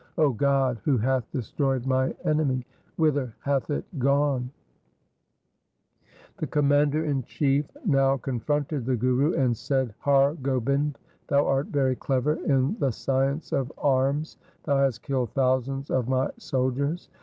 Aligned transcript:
'O 0.17 0.31
God, 0.33 0.79
who 0.83 0.97
hath 0.97 1.29
destroyed 1.31 1.85
mine 1.85 2.15
army? 2.25 2.65
whither 2.95 3.35
hath 3.41 3.69
it 3.69 3.85
gone?' 3.99 4.49
The 6.39 6.47
Commander 6.47 7.05
in 7.05 7.21
chief 7.21 7.67
now 7.85 8.17
confronted 8.17 8.83
the 8.87 8.95
Guru 8.95 9.33
and 9.35 9.55
said,' 9.55 9.93
Har 9.99 10.33
Gobind, 10.33 10.97
thou 11.27 11.45
art 11.45 11.67
very 11.67 11.95
clever 11.95 12.33
in 12.43 12.75
the 12.79 12.89
science 12.89 13.51
of 13.51 13.71
arms. 13.77 14.37
Thou 14.63 14.77
hast 14.77 15.03
killed 15.03 15.33
thousands 15.35 15.91
of 15.91 16.09
my 16.09 16.31
soldiers. 16.39 17.07